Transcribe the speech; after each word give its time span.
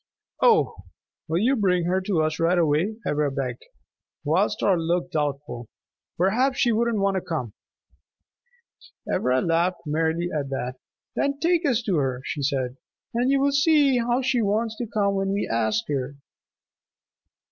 "Oh, 0.41 0.77
will 1.27 1.37
you 1.37 1.55
bring 1.55 1.83
her 1.85 2.01
to 2.01 2.23
us 2.23 2.39
right 2.39 2.57
away?" 2.57 2.95
Ivra 3.05 3.29
begged. 3.31 3.63
Wild 4.23 4.49
Star 4.49 4.75
looked 4.75 5.13
doubtful. 5.13 5.67
"Perhaps 6.17 6.57
she 6.57 6.71
wouldn't 6.71 6.97
want 6.97 7.17
to 7.17 7.21
come." 7.21 7.53
Ivra 9.07 9.41
laughed 9.41 9.81
merrily 9.85 10.29
at 10.35 10.49
that. 10.49 10.77
"Then 11.15 11.37
take 11.39 11.67
us 11.67 11.83
to 11.83 11.97
her," 11.97 12.23
she 12.25 12.41
said, 12.41 12.77
"and 13.13 13.29
you 13.29 13.39
will 13.39 13.51
see 13.51 13.99
how 13.99 14.23
she 14.23 14.41
wants 14.41 14.75
to 14.77 14.87
come 14.87 15.13
when 15.13 15.33
we 15.33 15.47
ask 15.47 15.83
her." 15.87 16.15